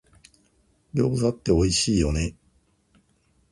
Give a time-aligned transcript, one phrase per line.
[0.95, 2.35] 餃子っておいしいよね